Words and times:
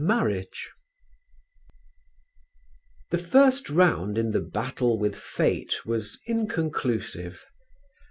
CHAPTER 0.03 0.31
V 0.41 0.49
The 3.11 3.17
first 3.19 3.69
round 3.69 4.17
in 4.17 4.31
the 4.31 4.39
battle 4.41 4.97
with 4.97 5.15
Fate 5.15 5.85
was 5.85 6.17
inconclusive. 6.25 7.45